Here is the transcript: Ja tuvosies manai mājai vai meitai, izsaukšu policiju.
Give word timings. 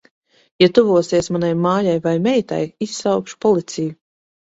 Ja 0.61 0.67
tuvosies 0.77 1.29
manai 1.35 1.51
mājai 1.65 1.93
vai 2.05 2.13
meitai, 2.29 2.59
izsaukšu 2.87 3.39
policiju. 3.47 3.93